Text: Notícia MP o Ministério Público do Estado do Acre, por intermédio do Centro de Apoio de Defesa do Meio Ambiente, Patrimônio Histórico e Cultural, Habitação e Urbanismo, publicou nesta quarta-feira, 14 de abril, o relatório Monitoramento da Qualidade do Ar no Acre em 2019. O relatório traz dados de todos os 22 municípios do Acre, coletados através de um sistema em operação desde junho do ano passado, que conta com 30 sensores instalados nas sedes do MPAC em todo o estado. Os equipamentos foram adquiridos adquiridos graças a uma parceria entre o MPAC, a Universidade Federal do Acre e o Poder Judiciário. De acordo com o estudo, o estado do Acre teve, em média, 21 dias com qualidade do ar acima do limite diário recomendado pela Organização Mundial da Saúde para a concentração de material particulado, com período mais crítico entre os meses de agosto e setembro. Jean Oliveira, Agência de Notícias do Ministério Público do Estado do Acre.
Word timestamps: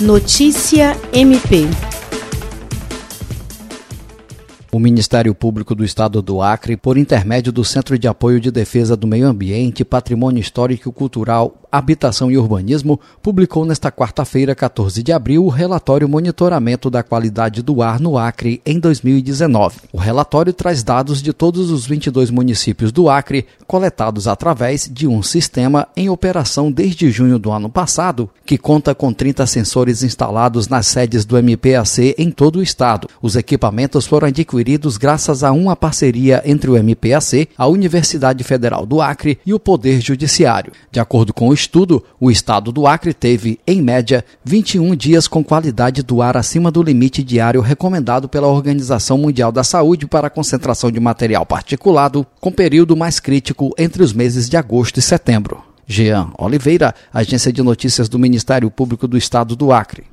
Notícia 0.00 0.96
MP 1.12 1.87
o 4.70 4.78
Ministério 4.78 5.34
Público 5.34 5.74
do 5.74 5.84
Estado 5.84 6.20
do 6.20 6.42
Acre, 6.42 6.76
por 6.76 6.98
intermédio 6.98 7.50
do 7.50 7.64
Centro 7.64 7.98
de 7.98 8.06
Apoio 8.06 8.40
de 8.40 8.50
Defesa 8.50 8.96
do 8.96 9.06
Meio 9.06 9.26
Ambiente, 9.26 9.84
Patrimônio 9.84 10.40
Histórico 10.40 10.88
e 10.88 10.92
Cultural, 10.92 11.54
Habitação 11.70 12.30
e 12.30 12.36
Urbanismo, 12.36 13.00
publicou 13.22 13.64
nesta 13.64 13.90
quarta-feira, 13.90 14.54
14 14.54 15.02
de 15.02 15.12
abril, 15.12 15.44
o 15.44 15.48
relatório 15.48 16.08
Monitoramento 16.08 16.90
da 16.90 17.02
Qualidade 17.02 17.62
do 17.62 17.82
Ar 17.82 18.00
no 18.00 18.18
Acre 18.18 18.60
em 18.64 18.78
2019. 18.78 19.80
O 19.92 19.98
relatório 19.98 20.52
traz 20.52 20.82
dados 20.82 21.22
de 21.22 21.32
todos 21.32 21.70
os 21.70 21.86
22 21.86 22.30
municípios 22.30 22.92
do 22.92 23.08
Acre, 23.08 23.46
coletados 23.66 24.26
através 24.26 24.88
de 24.90 25.06
um 25.06 25.22
sistema 25.22 25.88
em 25.96 26.08
operação 26.08 26.70
desde 26.70 27.10
junho 27.10 27.38
do 27.38 27.50
ano 27.50 27.68
passado, 27.68 28.30
que 28.44 28.56
conta 28.56 28.94
com 28.94 29.12
30 29.12 29.46
sensores 29.46 30.02
instalados 30.02 30.68
nas 30.68 30.86
sedes 30.86 31.24
do 31.24 31.36
MPAC 31.36 32.14
em 32.18 32.30
todo 32.30 32.56
o 32.56 32.62
estado. 32.62 33.08
Os 33.20 33.36
equipamentos 33.36 34.06
foram 34.06 34.28
adquiridos 34.28 34.57
adquiridos 34.58 34.96
graças 34.96 35.44
a 35.44 35.52
uma 35.52 35.76
parceria 35.76 36.42
entre 36.44 36.70
o 36.70 36.76
MPAC, 36.76 37.48
a 37.56 37.66
Universidade 37.66 38.42
Federal 38.42 38.84
do 38.84 39.00
Acre 39.00 39.38
e 39.46 39.54
o 39.54 39.58
Poder 39.58 40.00
Judiciário. 40.00 40.72
De 40.90 40.98
acordo 40.98 41.32
com 41.32 41.48
o 41.48 41.54
estudo, 41.54 42.04
o 42.20 42.30
estado 42.30 42.72
do 42.72 42.86
Acre 42.86 43.14
teve, 43.14 43.60
em 43.66 43.80
média, 43.80 44.24
21 44.44 44.96
dias 44.96 45.28
com 45.28 45.44
qualidade 45.44 46.02
do 46.02 46.20
ar 46.20 46.36
acima 46.36 46.70
do 46.70 46.82
limite 46.82 47.22
diário 47.22 47.60
recomendado 47.60 48.28
pela 48.28 48.48
Organização 48.48 49.16
Mundial 49.16 49.52
da 49.52 49.62
Saúde 49.62 50.06
para 50.06 50.26
a 50.26 50.30
concentração 50.30 50.90
de 50.90 51.00
material 51.00 51.46
particulado, 51.46 52.26
com 52.40 52.50
período 52.50 52.96
mais 52.96 53.20
crítico 53.20 53.72
entre 53.78 54.02
os 54.02 54.12
meses 54.12 54.48
de 54.48 54.56
agosto 54.56 54.98
e 54.98 55.02
setembro. 55.02 55.62
Jean 55.86 56.30
Oliveira, 56.36 56.94
Agência 57.14 57.52
de 57.52 57.62
Notícias 57.62 58.08
do 58.08 58.18
Ministério 58.18 58.70
Público 58.70 59.08
do 59.08 59.16
Estado 59.16 59.56
do 59.56 59.72
Acre. 59.72 60.04